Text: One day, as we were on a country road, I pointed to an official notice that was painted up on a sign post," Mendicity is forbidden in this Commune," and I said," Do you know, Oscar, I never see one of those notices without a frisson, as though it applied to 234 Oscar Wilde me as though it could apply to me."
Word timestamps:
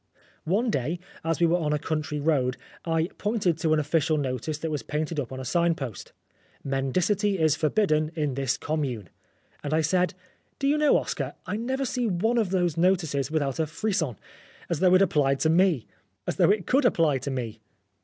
One 0.45 0.71
day, 0.71 0.97
as 1.23 1.39
we 1.39 1.45
were 1.45 1.59
on 1.59 1.73
a 1.73 1.77
country 1.77 2.19
road, 2.19 2.57
I 2.85 3.09
pointed 3.19 3.59
to 3.59 3.71
an 3.71 3.79
official 3.79 4.17
notice 4.17 4.57
that 4.57 4.71
was 4.71 4.81
painted 4.81 5.19
up 5.19 5.31
on 5.31 5.39
a 5.39 5.45
sign 5.45 5.75
post," 5.75 6.11
Mendicity 6.67 7.37
is 7.37 7.55
forbidden 7.55 8.11
in 8.15 8.33
this 8.33 8.57
Commune," 8.57 9.09
and 9.63 9.75
I 9.75 9.81
said," 9.81 10.15
Do 10.57 10.67
you 10.67 10.75
know, 10.79 10.97
Oscar, 10.97 11.35
I 11.45 11.55
never 11.55 11.85
see 11.85 12.07
one 12.07 12.39
of 12.39 12.49
those 12.49 12.77
notices 12.77 13.29
without 13.29 13.59
a 13.59 13.67
frisson, 13.67 14.17
as 14.69 14.79
though 14.79 14.95
it 14.95 15.03
applied 15.03 15.39
to 15.41 15.49
234 15.49 15.53
Oscar 15.69 15.83
Wilde 15.85 15.87
me 15.87 16.27
as 16.27 16.35
though 16.37 16.49
it 16.49 16.65
could 16.65 16.85
apply 16.85 17.19
to 17.19 17.29
me." 17.29 17.59